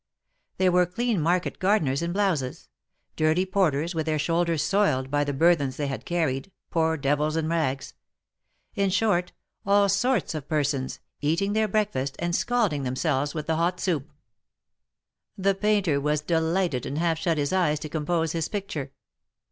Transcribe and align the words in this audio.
There 0.57 0.71
were 0.71 0.87
clean 0.87 1.21
market 1.21 1.59
gardeners 1.59 2.01
in 2.01 2.11
blouses; 2.11 2.69
dirty 3.15 3.45
porters 3.45 3.93
with 3.93 4.07
48 4.07 4.07
THE 4.07 4.11
MARKETS 4.13 4.23
OP 4.29 4.33
PARIS. 4.33 4.45
their 4.47 4.55
shoulders 4.57 4.63
soiled 4.95 5.11
by 5.11 5.23
the 5.23 5.31
burthens 5.33 5.77
they 5.77 5.85
had 5.85 6.05
carried, 6.05 6.51
poor 6.71 6.97
devils 6.97 7.35
in 7.37 7.47
rags; 7.47 7.93
in 8.73 8.89
short, 8.89 9.31
all 9.63 9.87
sorts 9.87 10.33
of 10.33 10.49
persons, 10.49 11.01
eating 11.21 11.53
their 11.53 11.67
breakfast, 11.67 12.15
and 12.17 12.35
scalding 12.35 12.81
themselves 12.81 13.35
with 13.35 13.45
the 13.45 13.57
hot 13.57 13.79
soup. 13.79 14.09
The 15.37 15.53
painter 15.53 16.01
was 16.01 16.21
delighted, 16.21 16.87
and 16.87 16.97
half 16.97 17.19
shut 17.19 17.37
his 17.37 17.53
eyes 17.53 17.77
to 17.81 17.87
compose 17.87 18.31
his 18.31 18.47
picture. 18.49 18.93